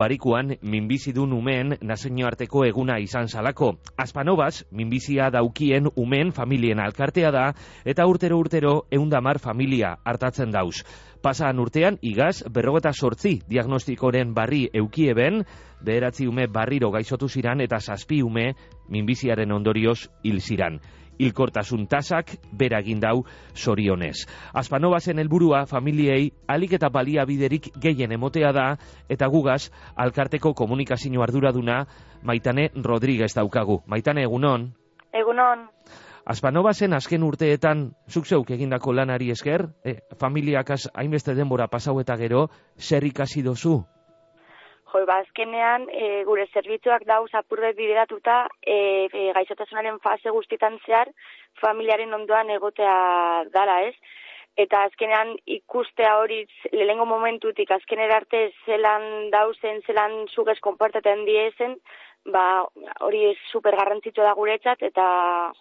Barikuan, 0.00 0.54
minbizidun 0.64 1.34
umeen 1.36 1.74
nazio 1.84 2.24
arteko 2.24 2.62
eguna 2.64 2.94
izan 3.04 3.26
salako. 3.28 3.74
Aspanobaz, 4.00 4.62
minbizia 4.72 5.26
daukien 5.34 5.90
umeen 5.94 6.32
familien 6.32 6.80
alkartea 6.80 7.28
da, 7.34 7.42
eta 7.84 8.06
urtero 8.08 8.38
urtero 8.40 8.72
eundamar 8.90 9.38
familia 9.38 9.98
hartatzen 10.04 10.56
dauz. 10.56 10.80
Pasaan 11.20 11.58
urtean, 11.60 11.98
igaz, 12.00 12.44
berrogeta 12.48 12.94
sortzi 12.96 13.42
diagnostikoren 13.48 14.32
barri 14.34 14.70
eukieben, 14.72 15.42
beheratzi 15.84 16.26
ume 16.26 16.46
barriro 16.48 16.90
gaizotu 16.90 17.28
ziran 17.28 17.60
eta 17.60 17.80
zazpi 17.80 18.22
ume 18.22 18.54
minbiziaren 18.88 19.52
ondorioz 19.52 20.08
hil 20.24 20.40
ziran 20.40 20.80
hilkortasun 21.20 21.84
tasak 21.86 22.32
bera 22.56 22.80
egin 22.80 23.00
dau 23.00 23.24
sorionez. 23.54 24.24
Aspanova 24.56 25.00
zen 25.00 25.20
helburua 25.20 25.66
familiei 25.68 26.30
alik 26.48 26.78
eta 26.78 26.88
baliabiderik 26.88 27.70
gehien 27.82 28.12
emotea 28.16 28.52
da 28.56 28.66
eta 29.08 29.28
gugaz 29.28 29.68
alkarteko 29.96 30.54
komunikazio 30.54 31.22
arduraduna 31.22 31.84
Maitane 32.22 32.70
Rodríguez 32.74 33.34
daukagu. 33.34 33.82
Maitane 33.86 34.24
egunon. 34.24 34.70
Egunon. 35.12 35.68
Aspanova 36.28 36.72
zen 36.72 36.92
azken 36.92 37.22
urteetan 37.24 37.86
zuk 38.08 38.26
zeuk 38.26 38.50
egindako 38.52 38.92
lanari 38.92 39.30
esker, 39.32 39.64
e, 39.84 39.96
familiakaz 40.20 40.90
hainbeste 40.94 41.34
denbora 41.34 41.68
pasau 41.68 41.98
eta 42.00 42.16
gero, 42.20 42.48
zer 42.76 43.04
ikasi 43.04 43.42
dozu? 43.42 43.80
Jo, 44.90 45.04
ba, 45.06 45.20
azkenean, 45.22 45.86
e, 45.88 46.24
gure 46.26 46.46
zerbitzuak 46.52 47.06
dauz 47.06 47.30
apurret 47.38 47.76
bideratuta, 47.76 48.48
e, 48.60 49.06
e, 49.06 49.30
gaixotasunaren 49.36 50.00
fase 50.02 50.32
guztietan 50.34 50.78
zehar, 50.86 51.12
familiaren 51.62 52.12
ondoan 52.14 52.50
egotea 52.50 53.44
dara, 53.54 53.80
ez? 53.86 53.94
Eta 54.58 54.82
azkenean 54.88 55.36
ikustea 55.46 56.16
hori 56.18 56.42
lehengo 56.74 57.06
momentutik, 57.06 57.70
azkenera 57.70 58.18
arte 58.18 58.50
zelan 58.66 59.30
dauzen, 59.30 59.80
zelan 59.86 60.26
zugez 60.34 60.58
konportaten 60.60 61.24
diezen, 61.24 61.78
ba, 62.34 62.66
hori 63.00 63.30
super 63.52 63.78
garrantzitsua 63.78 64.26
da 64.26 64.34
guretzat, 64.34 64.82
eta 64.90 65.06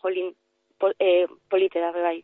jolin, 0.01 0.33
pol, 0.79 0.95
e, 0.99 1.27
polite 1.49 1.79
da, 1.79 1.91
bai. 1.91 2.17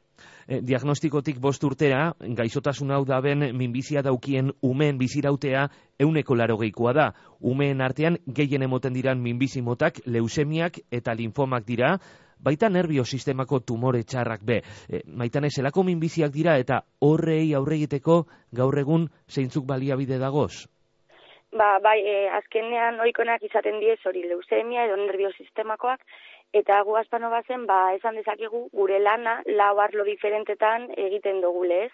E, 0.47 0.61
diagnostikotik 0.61 1.39
bost 1.41 1.63
urtera, 1.67 2.13
gaizotasun 2.19 2.91
hau 2.95 3.03
da 3.05 3.19
ben 3.21 3.49
minbizia 3.57 4.03
daukien 4.05 4.51
umeen 4.63 4.97
bizirautea 4.97 5.67
euneko 5.99 6.35
laro 6.35 6.57
geikoa 6.61 6.93
da. 6.93 7.07
Umeen 7.41 7.81
artean 7.81 8.19
gehien 8.27 8.63
emoten 8.63 8.93
diran 8.93 9.21
minbizimotak, 9.21 10.01
leusemiak 10.05 10.79
eta 10.91 11.13
linfomak 11.13 11.65
dira, 11.67 11.97
baita 12.39 12.69
nervio 12.69 13.05
sistemako 13.05 13.59
tumore 13.59 14.03
txarrak 14.03 14.45
be. 14.45 14.61
E, 14.89 15.01
maitan 15.07 15.45
ezelako 15.49 15.83
minbiziak 15.83 16.31
dira 16.33 16.57
eta 16.61 16.83
horrei 17.01 17.53
aurregiteko 17.53 18.23
gaur 18.53 18.79
egun 18.79 19.09
zeintzuk 19.27 19.65
baliabide 19.65 20.19
dagoz? 20.21 20.67
Ba, 21.55 21.77
bai, 21.79 22.01
e, 22.03 22.15
azkenean 22.35 22.99
oikonak 22.99 23.43
izaten 23.47 23.79
diez 23.79 23.99
hori 24.05 24.25
leusemia 24.27 24.83
edo 24.89 24.97
nervio 24.99 25.29
sistemakoak, 25.37 26.01
Eta 26.55 26.77
gu 26.87 26.93
aspano 26.95 27.29
bazen, 27.33 27.65
ba, 27.67 27.77
esan 27.97 28.15
dezakegu 28.15 28.61
gure 28.79 28.99
lana 28.99 29.33
lau 29.59 29.73
arlo 29.83 30.05
diferentetan 30.07 30.85
egiten 31.05 31.41
dugu 31.43 31.65
lez. 31.71 31.89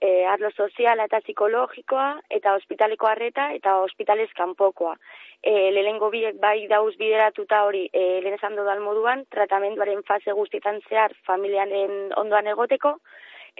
E, 0.00 0.24
arlo 0.32 0.48
soziala 0.50 1.04
eta 1.06 1.20
psikologikoa, 1.22 2.08
eta 2.38 2.54
ospitaleko 2.58 3.06
arreta, 3.06 3.44
eta 3.58 3.76
ospitalez 3.84 4.26
kanpokoa. 4.38 4.96
E, 5.44 5.52
lehengo 5.76 6.08
biek 6.10 6.40
bai 6.42 6.66
dauz 6.72 6.96
bideratuta 6.96 7.62
hori, 7.68 7.84
e, 7.92 8.02
lehen 8.24 8.38
esan 8.38 8.58
dodal 8.58 8.82
moduan, 8.82 9.26
tratamenduaren 9.36 10.02
fase 10.08 10.34
guztietan 10.40 10.80
zehar 10.88 11.14
familiaren 11.28 12.14
ondoan 12.24 12.50
egoteko, 12.56 12.96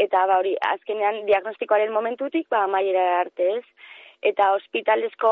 eta 0.09 0.25
ba, 0.27 0.41
hori, 0.43 0.56
azkenean 0.73 1.23
diagnostikoaren 1.31 1.95
momentutik, 1.95 2.48
ba, 2.51 2.67
maiera 2.67 3.06
arte 3.21 3.53
ez 3.61 3.65
eta 4.22 4.52
ospitalezko, 4.54 5.30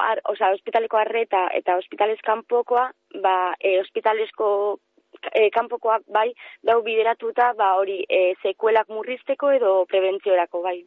ar, 0.00 0.20
oza, 0.28 0.50
ospitaleko 0.54 0.98
arreta 1.00 1.46
eta 1.56 1.76
ospitalez 1.80 2.18
kanpokoa, 2.24 2.90
ba, 3.22 3.36
e, 3.60 3.78
ospitalezko 3.80 4.48
e, 5.32 5.48
kanpokoak 5.54 6.04
bai, 6.12 6.28
dau 6.64 6.82
bideratuta, 6.84 7.52
ba, 7.56 7.74
hori, 7.80 8.02
e, 8.08 8.34
sekuelak 8.42 8.92
murrizteko 8.92 9.52
edo 9.56 9.72
prebentziorako 9.88 10.62
bai. 10.66 10.78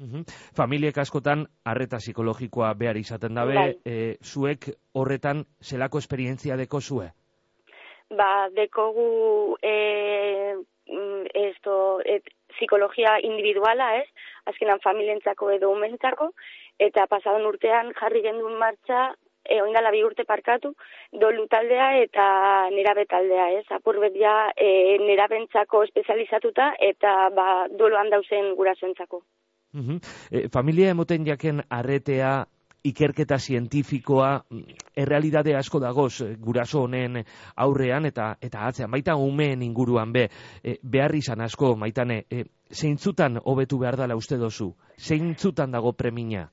Uhum. 0.00 0.24
Familiek 0.56 0.96
askotan 0.98 1.44
arreta 1.68 1.98
psikologikoa 2.00 2.72
behar 2.74 2.96
izaten 2.96 3.36
dabe, 3.36 3.56
bai. 3.56 3.72
e, 3.84 4.16
zuek 4.24 4.70
horretan 4.96 5.44
zelako 5.60 6.00
esperientzia 6.00 6.56
deko 6.56 6.80
zue? 6.80 7.10
Ba, 8.16 8.48
dekogu 8.56 9.56
e, 9.62 9.74
mm, 10.88 11.26
esto, 11.48 11.74
et, 12.04 12.24
psikologia 12.56 13.18
individuala, 13.22 13.94
ez? 14.00 14.08
Azkenan 14.50 14.80
familientzako 14.84 15.50
edo 15.54 15.70
umentzako, 15.70 16.30
eta 16.80 17.06
pasadan 17.10 17.46
urtean 17.46 17.92
jarri 17.98 18.22
gendun 18.24 18.56
martxa, 18.58 19.10
e, 19.44 19.60
oindala 19.62 19.90
bi 19.94 20.02
urte 20.04 20.24
parkatu, 20.28 20.72
dolu 21.24 21.46
taldea 21.52 21.90
eta 22.02 22.26
nerabe 22.74 23.06
taldea, 23.10 23.50
ez? 23.58 23.66
Apurbet 23.76 24.16
ja 24.20 24.36
e, 24.56 24.98
nerabentzako 25.02 25.84
espezializatuta 25.88 26.72
eta 26.90 27.16
ba, 27.36 27.50
doluan 27.82 28.10
dauzen 28.12 28.54
gurasoentzako. 28.56 29.22
Mm 29.72 30.00
familia 30.50 30.90
emoten 30.90 31.22
jaken 31.26 31.60
arretea 31.70 32.30
ikerketa 32.84 33.38
zientifikoa 33.38 34.30
errealidade 34.96 35.54
asko 35.56 35.80
dagoz 35.80 36.22
e, 36.24 36.34
guraso 36.40 36.84
honen 36.86 37.20
aurrean 37.56 38.08
eta 38.08 38.32
eta 38.40 38.66
atzean 38.66 38.90
baita 38.90 39.16
umeen 39.16 39.62
inguruan 39.62 40.12
be 40.12 40.26
e, 40.64 40.78
behar 40.82 41.14
izan 41.14 41.40
asko 41.44 41.74
maitane 41.76 42.24
e, 42.30 42.44
zeintzutan 42.72 43.38
hobetu 43.44 43.78
behar 43.78 43.96
dela 44.00 44.16
uste 44.16 44.38
dozu 44.40 44.72
zeintzutan 44.98 45.70
dago 45.70 45.92
premina 45.92 46.48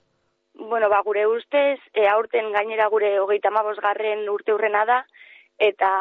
Bueno, 0.67 0.89
ba, 0.89 0.99
gure 1.01 1.25
ustez, 1.25 1.79
e, 1.93 2.07
aurten 2.11 2.51
gainera 2.51 2.89
gure 2.91 3.19
hogeita 3.21 3.49
garren 3.79 4.27
urte 4.27 4.51
urrena 4.51 4.83
da, 4.83 5.05
eta 5.57 5.91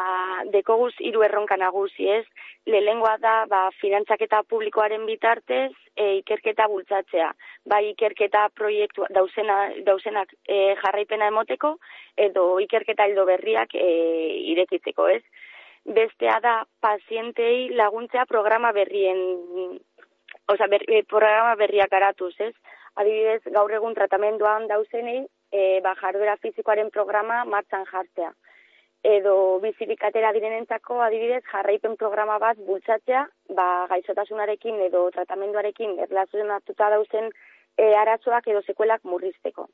dekoguz 0.51 0.93
hiru 0.99 1.23
erronka 1.23 1.55
nagusi 1.55 2.09
ez. 2.09 2.25
Lehengoa 2.65 3.15
da, 3.17 3.45
ba, 3.47 3.69
finantzaketa 3.79 4.43
publikoaren 4.43 5.05
bitartez, 5.05 5.71
e, 5.95 6.17
ikerketa 6.17 6.67
bultzatzea. 6.67 7.31
Bai, 7.65 7.91
ikerketa 7.93 8.49
proiektu 8.53 9.05
dauzena, 9.09 9.71
dauzenak 9.85 10.33
e, 10.43 10.75
jarraipena 10.83 11.27
emoteko, 11.31 11.77
edo 12.17 12.59
ikerketa 12.59 13.07
hildo 13.07 13.25
berriak 13.25 13.73
e, 13.73 13.87
irekitzeko 14.51 15.07
ez. 15.07 15.23
Bestea 15.85 16.41
da, 16.43 16.65
pazientei 16.81 17.69
laguntzea 17.69 18.25
programa 18.25 18.73
berrien, 18.73 19.79
oza, 20.51 20.67
ber, 20.67 20.83
programa 21.07 21.55
berriak 21.55 21.93
aratuz 21.93 22.35
ez 22.39 22.55
adibidez, 23.01 23.41
gaur 23.53 23.71
egun 23.77 23.95
tratamenduan 23.97 24.67
dauzenei, 24.71 25.21
e, 25.51 25.79
ba, 25.85 25.93
jarduera 26.01 26.37
fizikoaren 26.41 26.89
programa 26.93 27.43
martxan 27.45 27.85
jartzea. 27.91 28.31
Edo 29.07 29.33
bizibikatera 29.63 30.31
direnentzako 30.35 31.01
adibidez, 31.05 31.43
jarraipen 31.51 31.95
programa 32.01 32.39
bat 32.43 32.57
bultzatzea, 32.69 33.27
ba, 33.59 33.67
gaixotasunarekin 33.91 34.81
edo 34.87 35.03
tratamenduarekin 35.17 35.99
erlazionatuta 36.07 36.89
dauzen 36.95 37.29
e, 37.77 37.93
arazoak 38.01 38.49
edo 38.53 38.63
sekuelak 38.65 39.05
murrizteko. 39.05 39.69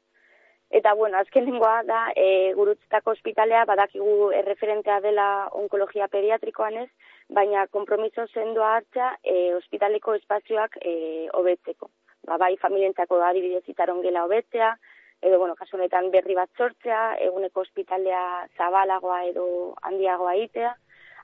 Eta, 0.73 0.93
bueno, 0.97 1.19
azken 1.21 1.45
lingua 1.45 1.73
da, 1.87 2.03
e, 2.17 2.51
gurutzetako 2.57 3.13
ospitalea, 3.13 3.63
badakigu 3.69 4.31
erreferentea 4.33 4.99
dela 5.05 5.27
onkologia 5.63 6.09
pediatrikoan 6.11 6.79
ez, 6.83 6.89
baina 7.29 7.67
kompromiso 7.67 8.25
sendoa 8.33 8.75
hartza 8.77 9.13
e, 9.23 9.53
ospitaleko 9.55 10.17
espazioak 10.19 10.81
e, 10.81 10.95
hobetzeko 11.39 11.91
ba, 12.27 12.37
bai 12.37 12.55
familientzako 12.57 13.21
adibidez 13.21 13.63
itaron 13.67 14.01
gela 14.01 14.25
hobetzea, 14.25 14.77
edo, 15.23 15.39
bueno, 15.39 15.55
kasu 15.55 15.77
honetan 15.77 16.11
berri 16.11 16.35
bat 16.35 16.49
sortzea, 16.57 17.15
eguneko 17.23 17.63
ospitalea 17.63 18.47
zabalagoa 18.57 19.23
edo 19.29 19.45
handiagoa 19.81 20.35
itea, 20.35 20.73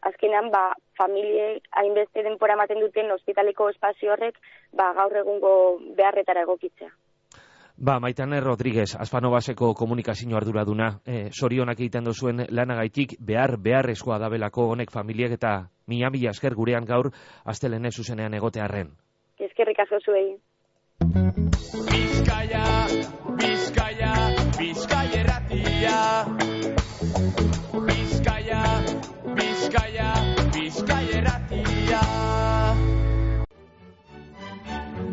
azkenean, 0.08 0.50
ba, 0.52 0.72
familie 0.98 1.60
hainbeste 1.82 2.24
denpora 2.24 2.56
ematen 2.56 2.80
duten 2.80 3.12
ospitaleko 3.12 3.70
espazio 3.74 4.14
horrek, 4.14 4.40
ba, 4.72 4.94
gaur 4.96 5.18
egungo 5.24 5.54
beharretara 5.98 6.48
egokitzea. 6.48 6.92
Ba, 7.80 8.00
Maitane 8.04 8.42
Rodríguez, 8.44 8.98
Aspanobaseko 9.00 9.74
komunikazio 9.74 10.36
arduraduna, 10.36 10.90
e, 11.08 11.30
sorionak 11.32 11.80
egiten 11.80 12.04
duzuen 12.04 12.44
lanagaitik 12.52 13.16
behar 13.24 13.56
beharrezkoa 13.56 14.18
dabelako 14.20 14.66
honek 14.74 14.92
familiek 14.92 15.38
eta 15.38 15.54
mila 15.88 16.10
mila 16.12 16.34
esker 16.36 16.56
gurean 16.60 16.84
gaur 16.86 17.14
astelenez 17.46 17.94
zuzenean 17.96 18.36
egotearren. 18.36 18.92
Eskerrik 19.40 19.80
asko 19.80 20.02
zuei. 20.04 20.36
Bizkaia, 21.74 22.88
Bizkaia, 23.38 24.14
Bizkaia 24.58 25.20
erratia. 25.22 26.26
Bizkaia, 27.86 28.64
Bizkaia 29.36 30.39